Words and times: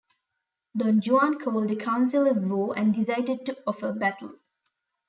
Don 0.75 0.99
Juan 0.99 1.37
called 1.39 1.69
a 1.69 1.75
council 1.75 2.27
of 2.27 2.37
war 2.49 2.75
and 2.75 2.91
decided 2.91 3.45
to 3.45 3.55
offer 3.67 3.93
battle. 3.93 4.39